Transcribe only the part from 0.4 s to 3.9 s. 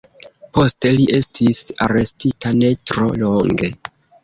Poste li estis arestita ne tro longe.